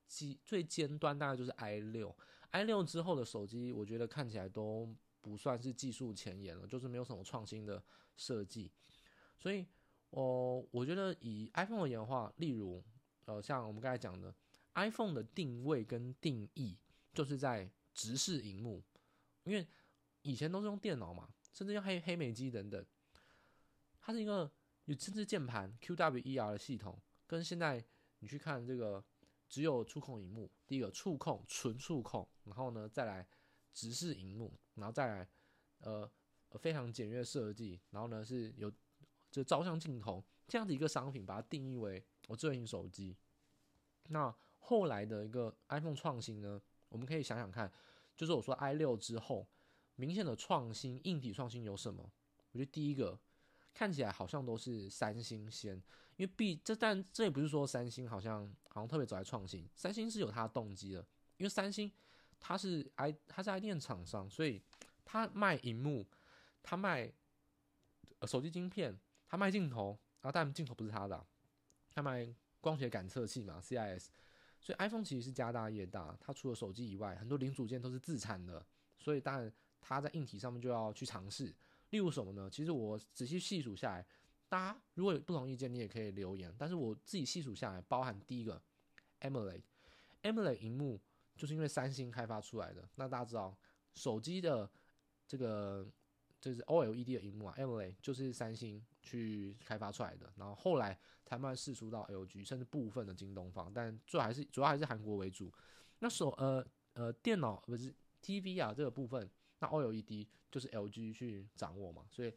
[0.07, 2.13] 基最尖端大概就是 i 六。
[2.51, 7.81] i 六之后的手机，我觉得看起来都不算是技术前沿了，就是没有什么创新的
[8.17, 8.71] 设计。
[9.37, 9.65] 所以，
[10.15, 12.83] 哦我觉得以 iPhone 而言的话，例如，
[13.25, 14.33] 呃，像我们刚才讲的
[14.73, 16.77] ，iPhone 的定位跟定义，
[17.13, 18.81] 就是在直视荧幕，
[19.43, 19.67] 因为
[20.21, 22.85] 以前都是用电脑嘛，甚至用黑黑莓机等等，
[23.99, 24.49] 它是一个
[24.85, 27.83] 有甚至键盘 QWER 的系统，跟现在
[28.19, 29.03] 你去看这个。
[29.47, 33.25] 只有触控荧幕，第一个触控纯触控，然后呢再来
[33.71, 35.29] 直视荧幕，然后再来
[35.81, 36.11] 呃
[36.59, 38.73] 非常简约设计，然后呢是有
[39.35, 43.15] 就照相镜头这样子一个商品，把它定义为我智能手机。
[44.07, 47.71] 那后来的一个 iPhone 创新呢，我们可以想想看，
[48.15, 49.45] 就是我说 i 六之后
[49.95, 52.09] 明显的创新，硬体创新有什么？
[52.51, 53.19] 我觉得第一个
[53.73, 55.75] 看起来好像都是三星先。
[56.17, 61.05] 因为 B 这，但这也不是说三星好像好像特别走在创新，三星是有它的动机的。
[61.35, 61.91] 因为三星
[62.39, 64.61] 它是 i 它是 IDM 厂商，所以
[65.03, 66.07] 它卖荧幕，
[66.63, 67.11] 它卖
[68.25, 71.25] 手机晶片，他卖镜头，然后但镜头不是他的，
[71.89, 72.27] 他卖
[72.61, 74.07] 光学感测器嘛，CIS。
[74.61, 78.65] 所以 iPhone 其实是家大业大，它除了手机以外，很多零组件都是自产的，
[78.97, 81.53] 所以当然它在硬体上面就要去尝试。
[81.91, 82.49] 例如什么呢？
[82.49, 84.05] 其实我仔细细数下来。
[84.47, 86.53] 大家如果有不同意见，你也可以留言。
[86.57, 88.61] 但是我自己细数下来，包含第一个
[89.21, 91.01] AMOLED，AMOLED 荧幕
[91.35, 92.87] 就是因为三星开发出来的。
[92.95, 93.55] 那大家知道，
[93.93, 94.69] 手机的
[95.27, 95.87] 这个
[96.45, 100.31] 就是 OLED 的荧幕啊，M L A 就是三星去开发出来的。
[100.35, 105.51] 然后后来才慢慢释出到 LG，甚至部分的京东方，但最后还是主要还是韩国为主。
[105.99, 109.27] 那手呃呃电脑不是 TV 啊这个部分，
[109.57, 112.31] 那 OLED 就是 LG 去掌握嘛，所以。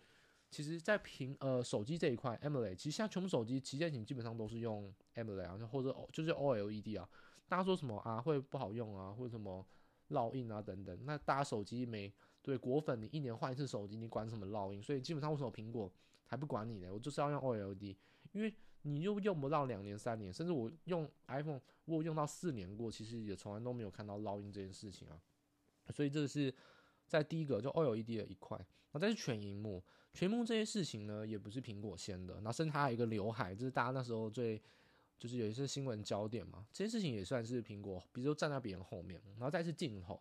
[0.51, 7.07] 其实，在屏呃手机这一块，AMOLED 其实现在全部手机旗舰型基本上都是用 AMOLED 啊，或者就是 OLED 啊。
[7.47, 9.63] 大家说什么啊会不好用啊，或者什么
[10.09, 10.99] 烙印啊等等。
[11.05, 12.11] 那大家手机没
[12.49, 14.83] 对果粉，你一年换一次手机，你管什么烙印？
[14.83, 15.93] 所以基本上为什么苹果
[16.25, 16.91] 还不管你呢？
[16.91, 17.95] 我就是要用 OLED，
[18.33, 25.21] 因为你又用不到两年三年，甚至我用 iPhone 我用到四年过，其实也从来都没有看到烙印这件事情啊。
[25.91, 26.55] 所以这是
[27.07, 28.59] 在第一个就 OLED 的一块，
[28.93, 29.85] 那再是全萤幕。
[30.15, 32.37] 全幕这些事情呢，也不是苹果先的。
[32.37, 34.59] 然后甚至它还有一个刘海，就是大家那时候最
[35.19, 36.67] 就是有一些新闻焦点嘛。
[36.73, 39.21] 这些事情也算是苹果，比如说站在别人后面。
[39.35, 40.19] 然后再是镜头，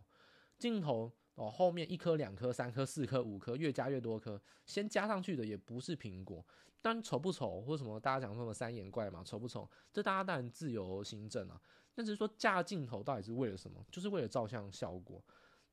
[0.60, 6.44] 镜头哦，后面一颗、两颗、三颗、四颗、五颗，越加越多颗，先加上去的也不是苹果。
[6.82, 9.70] 但丑不丑，或什么大家讲什么三眼怪嘛，丑不丑？
[9.94, 11.62] 这大家当然自由心证啊。
[11.94, 13.86] 但只是说架镜头到底是为了什么？
[13.92, 15.24] 就是为了照相效果。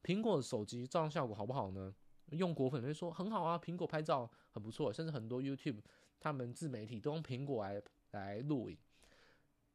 [0.03, 1.94] 苹果手机照相效果好不好呢？
[2.33, 5.81] 用果粉会说很好啊，苹果拍照很不错，甚至很多 YouTube
[6.20, 8.77] 他们自媒体都用苹果来来录影。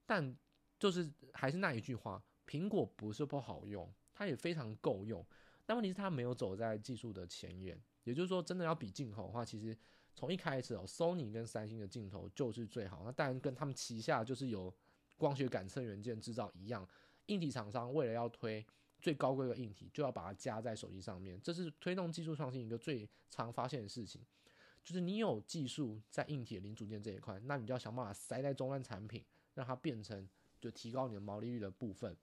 [0.06, 0.36] 但
[0.78, 5.26] 就是还是那一句话，苹果不是不好用，它也非常够用。
[5.70, 9.78] 但问题是它没有走在技术的前沿，也就是说，真的要比镜头的话，其实
[10.16, 13.04] 从一开始哦，Sony 跟三星的镜头就是最好。
[13.06, 14.74] 那当然跟他们旗下就是有
[15.16, 16.90] 光学感测元件制造一样，
[17.28, 18.66] 硬体厂商为了要推
[19.00, 21.40] 最高规格硬体，就要把它加在手机上面。
[21.40, 24.26] 这是推动技术创新一个最常发现的事情，
[24.84, 30.28] 就是你有技术在硬体的零组件这一块，那你就要想办法塞在终端产品，让它变成
[30.60, 32.18] 就提高你的毛利率的部分。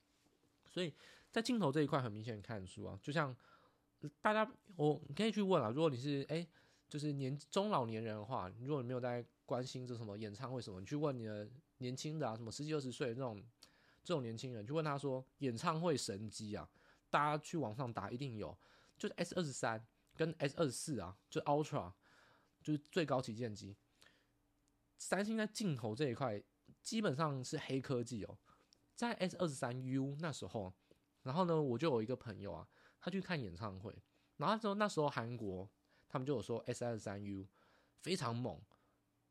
[0.68, 0.92] 所以
[1.30, 3.34] 在镜头这一块很明显看书啊，就像
[4.20, 6.48] 大家我你可以去问啊，如果你是诶、欸，
[6.88, 11.48] 就是年中老年人的话，如果你没有在关心这什么演唱会什么，你去问你的
[11.78, 13.42] 年轻的啊，什么十几二十岁的那种
[14.04, 16.68] 这种年轻人，去问他说演唱会神机啊，
[17.10, 18.56] 大家去网上打一定有，
[18.96, 21.92] 就是 S 二十三跟 S 二十四啊，就 Ultra
[22.62, 23.76] 就是最高旗舰机，
[24.98, 26.42] 三星在镜头这一块
[26.82, 28.38] 基本上是黑科技哦。
[28.96, 30.72] 在 S 二十三 U 那时候，
[31.22, 32.66] 然后呢，我就有一个朋友啊，
[32.98, 33.94] 他去看演唱会，
[34.38, 35.68] 然后他说那时候韩国
[36.08, 37.46] 他们就有说 S 二十三 U
[38.00, 38.58] 非常猛，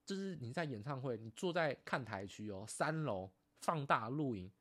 [0.06, 4.52] 就是你在演唱会，你坐在看台区哦，三楼放大录影，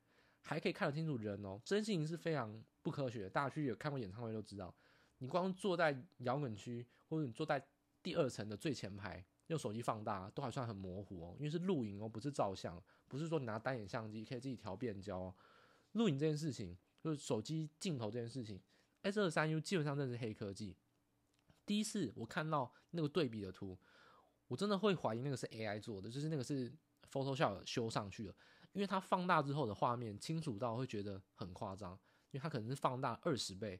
[0.41, 3.29] 还可以看得清楚人哦，这件事情是非常不科学。
[3.29, 4.73] 大家去有看过演唱会都知道，
[5.19, 7.63] 你光坐在摇滚区，或者你坐在
[8.01, 9.23] 第二层的最前排。
[9.47, 15.35] 用手机放大都还算很模糊哦，因为是录影哦，不是照相，不是说你拿单眼相机可以自己调变焦哦。
[15.91, 18.59] 录影这件事情，就是手机镜头这件事情
[19.03, 20.75] ，S 二三 U 基本上真是黑科技。
[21.65, 23.77] 第一次我看到那个对比的图，
[24.47, 26.71] 我真的会怀疑那个是 AI 做的，就是那个是
[27.11, 28.35] Photoshop 修上去的，
[28.73, 31.93] 因为它放大之后的画面清楚到会觉得很夸张，
[32.31, 33.79] 因为它可能是放大二十倍，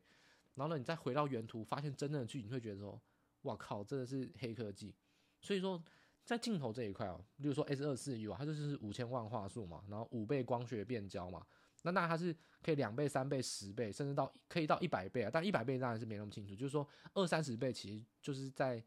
[0.54, 3.02] 然后呢，你再回到原图发现真正的距离，你会觉得说，
[3.42, 4.96] 哇靠，真的是黑科技。
[5.46, 5.80] 所以说，
[6.26, 11.46] 在镜头这一块哦，比如说 S 二四 U 啊，它就是五千万画素嘛，然后五倍光学变焦嘛，
[11.84, 15.30] 那那它是可以两倍、三倍、十倍，甚至到可以到一百倍啊。
[15.32, 18.84] 但一百倍当然是没那么清楚，就是说二三十倍其实就是在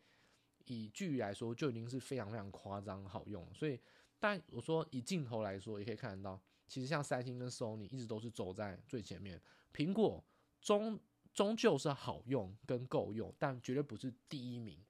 [0.65, 3.49] 以距离来说就已经是非常非常夸张好用。
[3.55, 3.79] 所以，
[4.19, 9.41] 但我说以镜头来说，也可以看得到，其实像三星跟 Sony 一直都是走在最前面，
[9.73, 10.25] 苹果
[10.61, 10.99] 终
[11.33, 14.85] 终究是好用跟够用，但绝对不是第一名。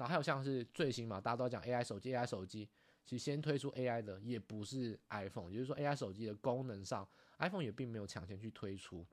[0.00, 2.66] 然后还有像是最新嘛，大家都讲 AI 手机，AI 手机
[3.04, 7.06] 其实先推出 AI 的也不是 iPhone，也就是说 AI 手机的功能上
[7.38, 9.06] ，iPhone 也并没有抢先去推出。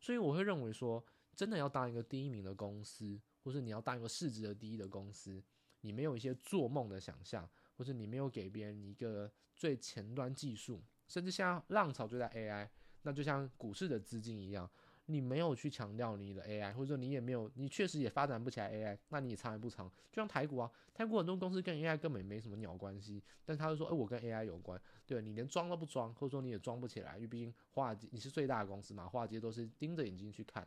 [0.00, 5.42] 所以我会认为说，真的要当一个第一名的公司，或是你要当一个市值的第一的公司，
[5.82, 12.66] 你没有一些做梦的想象，或者你没有给别人一个最前端技术，甚至像浪潮就在 AI，
[13.02, 14.70] 那就像股市的资金一样。
[15.06, 19.88] 你没有去强调你的 AI，或者说你也没有，你确实也发展不起来 AI，那你也长也不长。
[20.10, 30.66] 就像台股啊，台股很多公司跟 AI 根本没什么鸟关系，但是他就说，哎、我跟 AI 有关，对，你连装都不装，或者说你也装不起来，因为毕竟华尔街你是最大的公司嘛，华尔街都是盯着眼睛去看，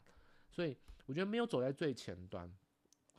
[0.49, 2.49] 所以我觉得没有走在最前端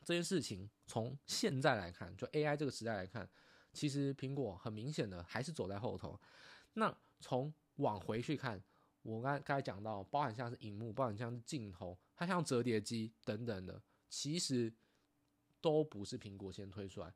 [0.03, 3.29] 这件事情，从现在来看，就 AI 这个时代来看，
[3.75, 6.19] 其实苹果很明显的还是走在后头。
[6.73, 8.63] 那从往回去看。
[9.03, 14.73] 我刚刚才讲到，包含像是荧幕，包含像是镜头，它像折叠机等等的，其实
[15.61, 17.13] 都不是苹果先推出来。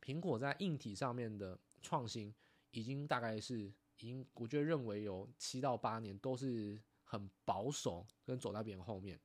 [0.00, 2.32] 苹果在硬体上面的创新，
[2.70, 9.18] 已经大概是已经，我觉得认为有七到八年都是很保守，跟走在别人后面。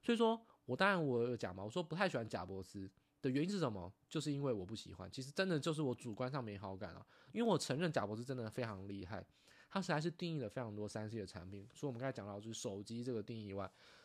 [0.00, 2.88] 所以说我当然我有讲嘛，我说不太喜欢贾伯斯
[3.20, 3.92] 的原因是什么？
[4.08, 5.10] 就是因为我不喜欢。
[5.10, 9.24] 其实真的就是我主观上没好感啊，因为我承认贾伯斯真的非常厉害。
[9.72, 13.62] 它实在是定义了非常多三 C 的产品，所以我们刚才讲到就是手机这个定义以外，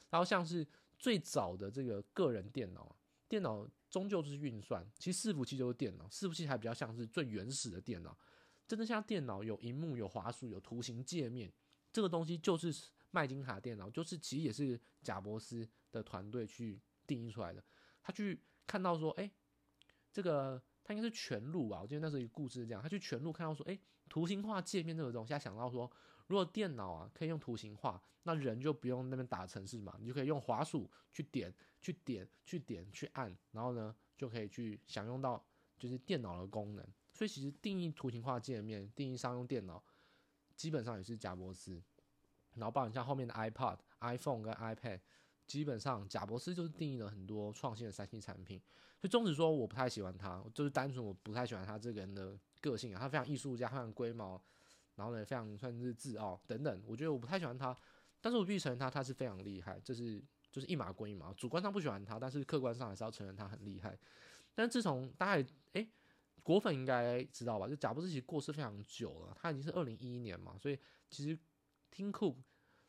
[0.10, 0.66] 然后像是
[0.98, 2.96] 最早的这个个人电脑，
[3.28, 8.18] 电脑终究是运算，其实伺服器就是电脑，伺服器还比较像是最原始的电脑，
[8.66, 11.52] 真的像电脑有萤幕、有滑鼠、有图形界面，
[11.92, 12.74] 这个东西就是
[13.12, 17.62] 麦金塔电脑，就是其实也是贾伯斯的团队去定义出来的，
[18.02, 19.30] 他去看到说，哎，
[20.14, 20.64] 这个。
[20.88, 25.92] 他应该是全录啊，我记得那时候一个故事是这样，他去全录看到说，诶，图形化界面这个东西，他想到说，
[26.28, 35.46] 如果电脑啊可以用图形化，那人就不用那边打程式嘛，你就可以用滑鼠去点、去点、去点、去按，然后呢就可以去享用到
[35.78, 36.88] 就是电脑的功能。
[37.12, 39.84] 所以其实定义图形化界面、定义商用电脑，
[40.56, 41.84] 基本上也是贾伯斯，
[42.54, 45.02] 然后包括像后面的 iPod、iPhone 跟 iPad。
[45.48, 48.62] 基本上，贾伯斯就是定义了很多创新的三 C 产品。
[49.00, 54.42] 所以，纵使说我不太喜欢他，就是单纯我不太喜欢他这个人的个性啊，他非常艺术家，非常龟毛，
[54.96, 56.84] 然后呢，非常算是自傲等等。
[56.86, 57.76] 我觉得我不太喜欢他，
[58.20, 63.98] 但是我必须承认他，他是非常厉害，这是就是一码归一码，主观上不喜欢他，但是客观上还是要承认他很厉害。
[64.56, 65.88] 但是自从大家哎、
[66.42, 67.68] 果粉应该知道吧？
[67.68, 70.80] 就贾布斯其实过世非常久了，他已经是二零一一年嘛，所以
[71.10, 71.38] 其实
[71.94, 72.38] Tim Cook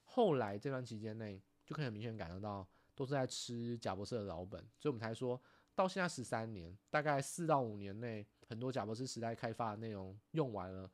[0.05, 5.38] 后来这段期间内，就可以很明显感受到都是在吃贾布斯的老本，所以我们才说
[5.79, 10.91] 到现在十三年，大概四到五年内，很多贾伯斯时代开发的内容用完了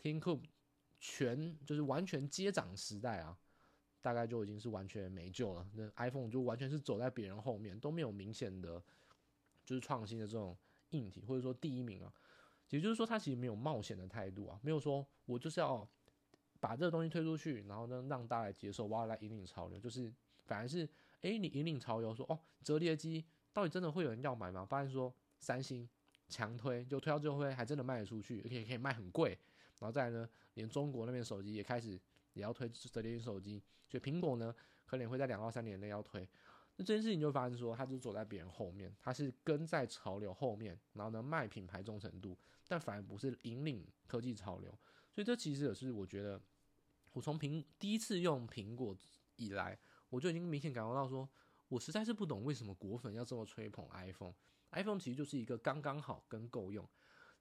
[0.00, 0.40] ，Tim Cook
[0.98, 3.36] 全就是完全接掌时代啊，
[4.00, 5.68] 大概就已经是完全没救了。
[5.74, 8.82] 那 iPhone 就完全是走在别人后面，都没有明显的。
[9.64, 10.56] 就是创新的这种
[10.90, 12.12] 硬体，或者说第一名啊，
[12.70, 15.88] 也就是说他其实没有冒险的态度啊，没有说我就是要
[16.58, 20.12] 把这个东西推出去，然后呢让大家来接受，我要来引领潮流，就是
[20.46, 20.88] 反而是
[21.20, 24.64] 哎、你引领潮流说哦折叠机到底真的会有人要买吗？
[24.64, 25.88] 发现说三星
[26.28, 29.38] 强推，就推到最后会还真的卖得出去，而且可以卖很贵，
[29.78, 32.00] 然后再来呢连中国那边手机也开始
[32.32, 34.54] 也要推折叠屏手机，所以苹果呢
[34.86, 36.28] 可能也会在两到三年内要推。
[36.76, 42.34] 那这件事情就发生说，他就走在别人后面，他是跟在潮流后面，然后呢卖品牌忠诚度，
[42.66, 44.70] 但反而不是引领科技潮流。
[45.14, 46.40] 所以这其实也是我觉得，
[47.12, 48.96] 我从苹第一次用苹果
[49.36, 51.28] 以来，我就已经明显感受到说，
[51.72, 54.34] 我实在是不懂为什么果粉要这么吹捧 iPhone。
[54.72, 56.86] iPhone 其实就是一个刚刚好跟够用。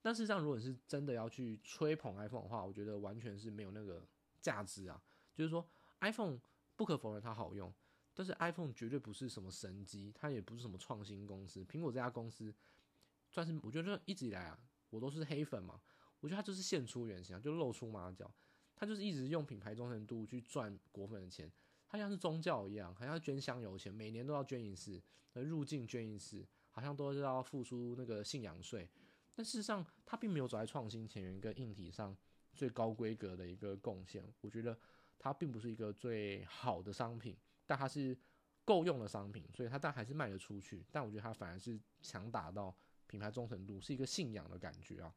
[0.01, 4.07] 但事实上，如果你是真的要去吹捧 iPhone 的话，我觉得完全是没有那个
[4.39, 5.01] 价值啊。
[5.33, 5.67] 就是说
[5.99, 6.39] ，iPhone
[6.77, 7.73] 不可否认它好用。
[8.13, 11.65] 但是 iPhone 绝对不是什么神机，它也不是什么创新公司。
[11.65, 12.55] 苹果这家公司
[13.29, 14.57] 算是我觉得一直以来啊，
[14.89, 15.81] 我都是黑粉嘛。
[16.21, 18.33] 我觉得它就是现出原形啊，就露出马脚。
[18.75, 21.51] 它就是一直用品牌忠诚度去赚果粉的钱，
[21.91, 25.01] 它像是宗教一样，好像捐香油钱，每年都要捐一次，
[25.33, 28.89] 入境捐一次，好像都是要付出那个信仰税。
[29.35, 32.15] 但事实上，它并没有走在创新前沿跟硬体上
[32.53, 34.23] 最高规格的一个贡献。
[34.39, 34.77] 我觉得
[35.19, 37.37] 它并不是一个最好的商品。
[37.65, 38.17] 但它是
[38.63, 40.85] 够用的商品，所以它但还是卖得出去。
[40.91, 42.73] 但我觉得它反而是强打到
[43.07, 45.13] 品牌忠诚度，是一个信仰的感觉啊。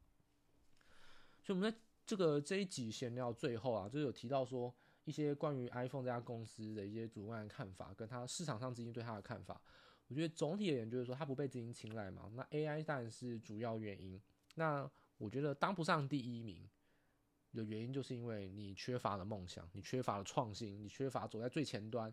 [1.41, 9.61] 所以我们在这个这一集闲聊最后啊，就有提到说一些关于 iPhone 这家公司的一些主观的看法，跟它市场上资金对它的看法。
[10.09, 12.31] 我觉得总体而言就是说它不被资金青睐嘛。
[12.35, 14.21] 那 AI 当然是主要原因。
[14.55, 16.69] 那我觉得当不上第一名。
[17.57, 22.13] 的原因就是因为你缺乏了梦想，你缺乏了创新，你缺乏走在最前端，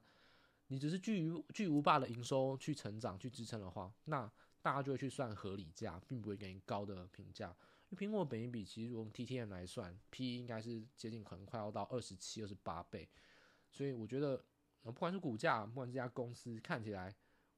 [0.67, 7.56] 你只是巨巨无霸的营收去成长去支撑的话，那大家就会去算合理价，并不会给你高的评价。
[7.95, 13.10] 苹果本益比其实用 TTM 来算，P 应该是接近可能快要到二十七、二十八倍，
[13.69, 14.43] 所以我觉得，
[14.84, 17.13] 不管是股价，不管这家公司看起来，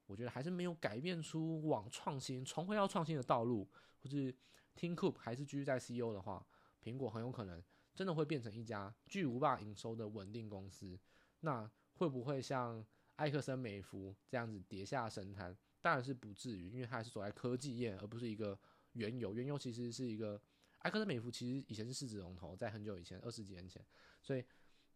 [0.06, 3.68] 我觉得还是没有改变出往创新、重回到创新的道路，
[4.02, 4.32] 或是
[4.76, 6.46] Tim Cook 还是继续在 CEO 的话，
[6.82, 7.62] 苹果很有可能。
[7.94, 10.98] 真的会变成一家巨无霸营收的稳定公司，
[11.42, 12.84] 那会不会像
[13.18, 15.56] 埃克森美孚这样子跌下神坛？
[15.80, 18.58] 当然是不至于，因为它还是走在科技业，而不是一个
[18.94, 19.32] 原油。
[19.34, 20.40] 原油其实是一个
[20.78, 23.80] 艾克森美孚，其实以前是市值龙头，在很久以前，二十几年前，
[24.20, 24.44] 所以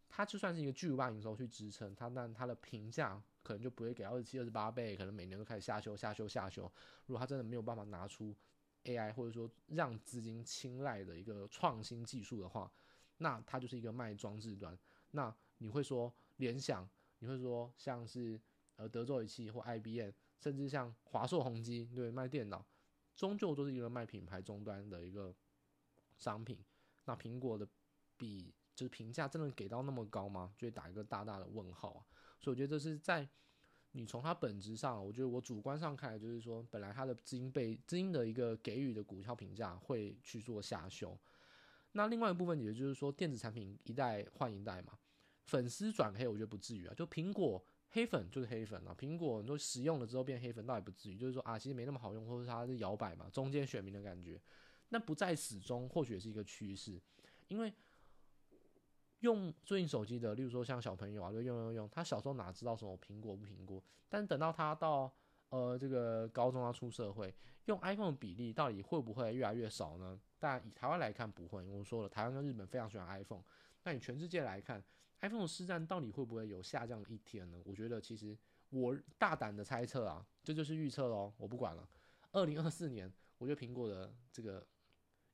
[0.09, 6.63] 它就算是一个巨无霸营收去支撑它，但它的评价可能就不会给二十七、二十八倍，可能每年都开始下修、下修、下修。
[7.05, 8.35] 如果它真的没有办法拿出
[8.85, 12.71] AI 或者说让资金青睐的一个创新技术的话，
[13.17, 14.77] 那它就是一个卖装置端，
[15.11, 16.87] 那你会说联想，
[17.19, 18.39] 你会说像是
[18.77, 22.65] 呃德州仪器或 IBM，甚至像华硕、宏基，对，卖电脑，
[23.19, 25.35] 终究都是一个卖品牌终端的一个
[26.17, 26.57] 商品。
[27.03, 27.67] 那苹果的
[28.15, 30.53] 比就是评价真的给到那么高吗？
[30.57, 32.01] 就会打一个大大的问号啊！
[32.39, 33.27] 所以我觉得这是在
[33.91, 41.19] 你从它本质上，我觉得我主观上看来就是说，本来它的资金被资金的一个给予的股票评价会去做下修。
[41.91, 44.97] 那另外一部分，也就是说，电子产品一代换一代嘛，
[45.43, 46.93] 粉丝转黑，我觉得不至于啊。
[46.95, 51.17] 就苹果黑粉就是黑粉啊，苹果你说使用了之后变黑粉，倒也不至于。
[51.17, 54.39] 就是说啊，其实没那么好用，或者它是摇摆嘛，中间选民的感觉。
[54.89, 57.01] 那不在始终，或许是一个趋势。
[57.47, 57.73] 因为
[59.21, 63.83] 用最近手机的，例如说像小朋友啊，就用用用，他小时候哪知道什么苹果不苹果？
[64.07, 65.11] 但等到他到
[65.49, 67.33] 呃这个高中要出社会，
[67.65, 70.19] 用 iPhone 的比例到底会不会越来越少呢？
[70.37, 73.43] 但以台湾来看不会，因为我说了，台湾跟日本非常喜欢 iPhone。
[73.83, 74.83] 那你全世界来看
[75.21, 77.61] ，iPhone 的市占到底会不会有下降的一天呢？
[77.65, 78.37] 我觉得其实
[78.69, 81.87] 我大胆的猜测啊，这就，是预测喽，我不管了。
[82.31, 84.65] 二零二四年，我觉得苹果的这个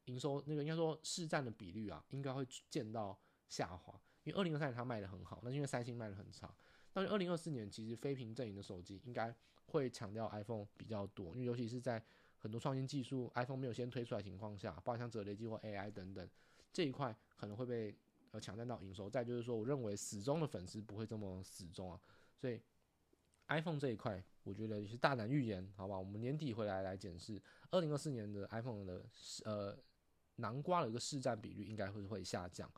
[0.05, 3.99] 营收那个应该说市占的比率啊，应该会见到下滑。
[4.23, 6.55] 因为二零二三年它卖得很好，那是因为三星卖得很差。
[6.91, 12.01] 但是二零二四年其实非屏阵营的手机应该会强调 iPhone 比较多，因为尤其是在
[12.37, 16.27] 很多创新技术，iPhone 没有先推出来的情况下，包括像折叠机或 AI 等等
[16.71, 17.93] 这一块，可能会被
[18.35, 19.09] 呃抢占到营收。
[19.09, 21.99] 再就是说，我认为死忠的粉丝不会这么死忠啊，
[22.37, 22.61] 所以
[23.47, 25.97] iPhone 这一块，我觉得也是大胆预言，好吧？
[25.97, 29.05] 我们年底回来来检视二零二四年的 iPhone 的
[29.43, 29.77] 呃
[30.35, 32.69] 南瓜的一个市占比率，应该会会下降。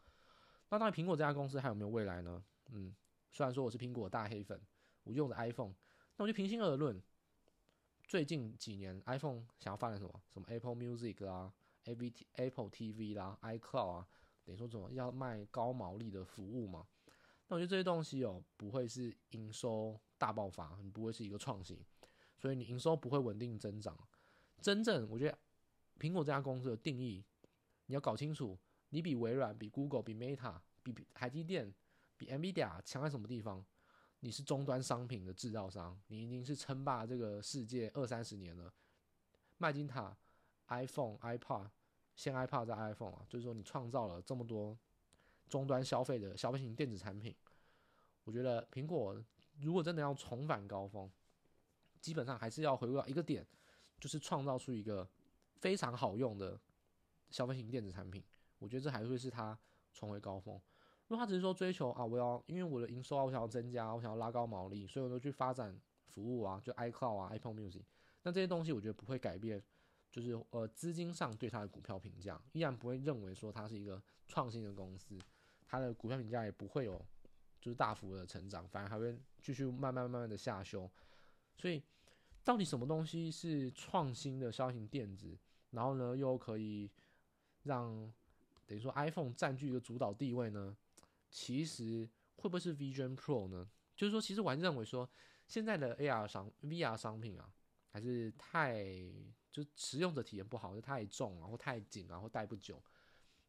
[0.70, 2.44] 那当然，苹果这家公司还有没有未来呢？
[2.72, 2.94] 嗯，
[3.32, 4.62] 虽然说我是苹果大黑粉，
[5.04, 5.74] 我用的 iPhone，
[6.18, 7.02] 那我就平心而论，
[8.04, 10.22] 最近几年 iPhone 想要发展什么？
[10.34, 11.54] 什么 Apple Music 啦
[11.86, 14.08] ，Apple TV 啦，iCloud 啊，
[14.48, 16.88] 等于说怎么要卖高毛利的服务嘛？
[17.50, 21.78] 那我觉得这些东西哦，不会是营收大爆发，你不会是一个创新，
[22.38, 23.98] 所以你营收不会稳定增长。
[24.62, 25.38] 真正我觉得
[26.00, 27.26] 苹果这家公司的定义，
[27.88, 28.58] 你要搞清楚。
[28.92, 31.74] 你比微软、比 Google、比 Meta、比台积电、
[32.16, 33.66] 比 NVIDIA 强在什么地方？
[34.22, 38.74] 你是终端商品的制造商，你已经是称霸这个世界二三十年了。
[39.58, 40.18] 麦金塔、
[40.70, 41.70] iPhone、iPad，
[42.18, 44.78] 先 iPad 再 iPhone 啊，就是说你创造了这么多
[45.48, 47.34] 终端消费的消费型电子产品。
[48.26, 49.24] 我觉得苹果
[49.62, 51.10] 如果真的要重返高峰，
[52.02, 53.48] 基本上还是要回归到一个点，
[54.00, 55.08] 就是创造出一个
[55.56, 56.60] 非常好用的
[57.30, 58.22] 消费型电子产品。
[58.60, 59.58] 我觉得这还会是它
[59.94, 60.60] 重回高峰。
[61.08, 67.84] 如果他只是说追求啊，我要因为我的营收啊，我想要增加，我想要拉高毛利，所以我就去发展服务啊，就 iCloud 啊，Apple Music。
[68.24, 69.64] 那这些东西我觉得不会改变，
[70.18, 75.16] 就是呃资金上对它的股票评价，依然不会认为说它是一个创新的公司，
[75.64, 77.00] 它的股票评价也不会有
[77.62, 80.90] 就是大幅的成长，反而还会继续慢慢慢慢的下修。
[81.56, 81.84] 所以
[82.44, 85.38] 到底什么东西是创新的消型电子，
[85.70, 86.90] 然后呢又可以
[87.62, 88.12] 让
[88.66, 90.76] 等于说 iPhone 占据一个主导地位呢，
[91.30, 93.70] 其实会不会是 Vision Pro 呢？
[93.96, 95.08] 就是说，其实我还认为说，
[95.46, 97.54] 现在的 AR 商 VR 商品啊，
[97.92, 98.84] 还是太
[99.64, 102.82] 就使用者体验不好，就太重啊，或太紧啊，或戴不久。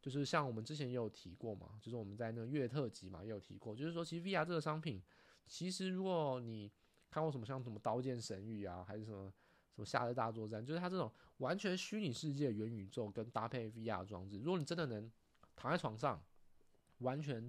[0.01, 5.03] 就是像我们之前也有提过嘛，就是我们在那个月特辑嘛也有提过，就是说，其实 VR 这个商品，
[5.47, 6.73] 其实如果你
[7.11, 9.33] 看过什么像什么刀剑神域啊，还是什么。
[9.75, 14.37] 什么夏日大作战，就是它这种完全虚拟世界元宇宙跟搭配 VR 装置。
[14.41, 15.09] 如果你真的能
[15.55, 16.21] 躺在床上，
[16.99, 17.49] 完全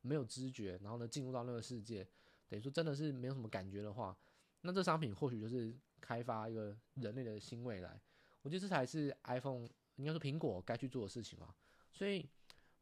[0.00, 2.04] 没有知觉，然后呢进入到那个世界，
[2.48, 4.18] 等于说真的是没有什么感觉的话，
[4.62, 5.72] 那这商品或许就是
[6.02, 7.98] 开发一个人类的新未来。
[8.42, 11.54] 我觉得这才是 iPhone 应该说苹果该去做的事情嘛。
[11.90, 12.28] 所以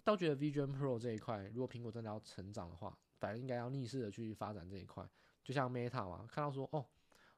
[0.03, 5.09] 倒觉得 Vision Pro 这一块，如果苹果真的要成长的话，反而应该要逆势的去发展这一块。
[5.45, 6.85] 就像 Meta 嘛，看到说哦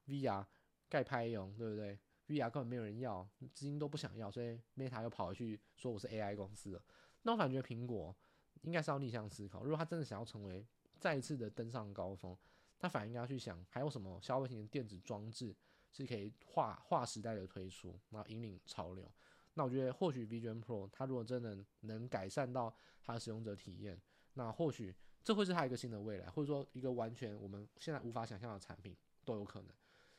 [0.06, 0.46] VR。
[0.88, 6.84] 盖拍用，对不对？VR 根本没有人要，资金都不想要，所以 Meta 又跑回去说我是 AI 公司了。
[7.22, 8.14] 那我感觉苹果
[8.60, 10.66] 应该是要逆向思考，如果他真的想要成为
[11.00, 12.36] 再一次的登上高峰，
[12.78, 15.56] 他反而应该要去想还有什么消费型的电子装置
[15.92, 19.08] 是可以划划时代的推出，然后引领潮流。
[19.54, 24.00] 那我觉得或许 VGM Pro 它如果真的能改善到它的使用者体验，
[24.34, 29.70] 那或许这会是它一个新的未来，或者说一个完全我们现在无法想象的产品都有可能。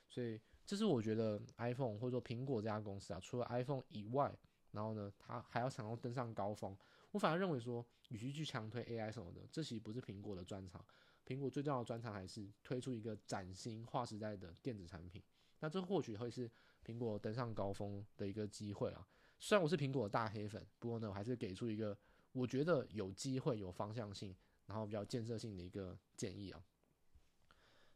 [0.07, 0.39] 所以。
[0.65, 4.33] 这是我觉得 iPhone 或者说苹果这家公司啊，除了 iPhone 以外，
[4.71, 6.73] 然后呢，它还要想要登上高峰。
[7.11, 10.83] 我反而认为说，与其去强推 AI 什么的，这其实不是苹果的专长。
[11.27, 15.21] 苹果最重要的专长还是推出一个崭新划时代的电子产品。
[15.63, 16.51] 那这或许会是
[16.85, 19.07] 苹果登上高峰的一个机会啊。
[19.39, 21.97] 虽然我是苹果的大黑粉，不过呢，我还是给出一个
[22.33, 24.35] 我觉得有机会、有方向性，
[24.65, 26.61] 然后比较建设性的一个建议啊。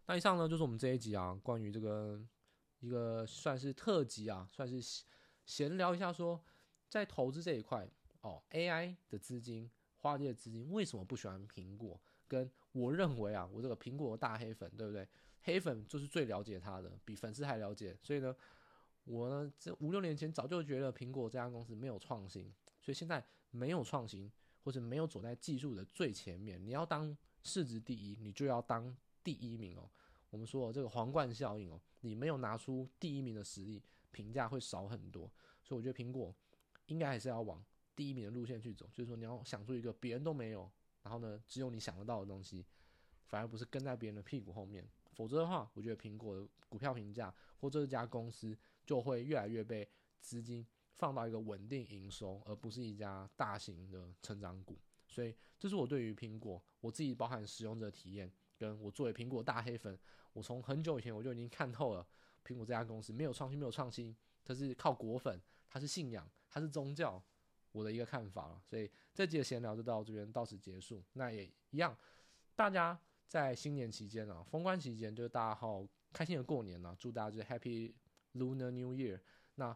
[0.05, 2.25] 那以上呢，就是我们这一集啊，关于这个。
[2.79, 4.79] 一个算是特辑啊，算是
[5.47, 6.39] 闲聊一下说，
[6.87, 7.89] 在投资这一块
[8.21, 11.99] 哦，AI 的资金，华尔街的资金为什么不喜欢苹果？
[12.27, 15.07] 跟我认为啊，我这个苹果大黑粉，对不对？
[15.47, 17.97] 黑粉就是最了解他的，比粉丝还了解。
[18.03, 18.35] 所以呢，
[19.05, 24.29] 我呢这五六年前早就觉得苹果这家公司没有创新，所以现在没有创新，
[24.65, 26.61] 或者没有走在技术的最前面。
[26.61, 28.93] 你要当市值第一，你就要当
[29.23, 29.89] 第一名哦。
[30.29, 33.81] 我们说这个皇冠效应哦，你没有拿出第一名的实力，
[34.11, 35.31] 评价会少很多。
[35.63, 36.35] 所以我觉得苹果
[36.87, 37.63] 应该还是要往
[37.95, 40.69] 第一名的路线去走，就是说你要想出一个别人都没有，
[41.03, 42.65] 然后呢只有你想得到的东西，
[43.27, 44.85] 反而不是跟在别人的屁股后面。
[45.17, 48.55] 否则的话，我觉得苹果的股票评价或这家公司
[48.85, 49.89] 就会越来越被
[50.21, 54.77] 资金放到一个稳定营收，而不是一家大型的成长股。
[55.07, 58.31] 所以这是我对于苹果我自己包含使用者体验。
[58.59, 59.95] 跟我作为苹果大黑粉，
[60.33, 62.03] 我从很久以前我就已经看透了
[62.43, 65.39] 苹果这家公司没有创新，没有创新，它是靠果粉，
[65.69, 67.23] 它是信仰，它是宗教，
[67.71, 68.59] 我的一个看法了。
[68.65, 71.03] 所以这集的闲聊就到这边到此结束。
[71.13, 71.95] 那也一样，
[72.55, 77.93] 大家在新年期间啊，封关期间，就是大家好开心的过年啊，祝大家就是 Happy
[78.33, 79.19] Lunar New Year。
[79.55, 79.75] 那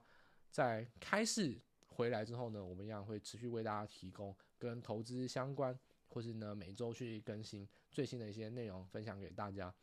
[0.50, 5.78] 在开市回来之后呢，我们一样会持续为大家提供跟投资相关。
[6.14, 9.74] 或是呢，每周去更新最新的一些内容，分享给大家。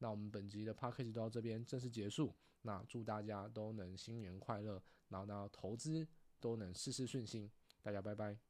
[0.00, 2.30] 那我们本集的 podcast 就到这边正式结束。
[2.60, 6.06] 那祝大家都能新年快乐，然后呢，投资
[6.40, 7.50] 都能事事顺心。
[7.82, 8.47] 大家拜拜。